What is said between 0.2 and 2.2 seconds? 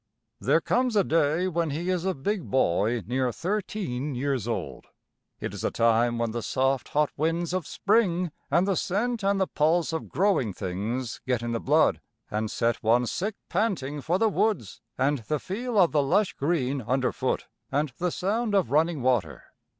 There comes a day when he is a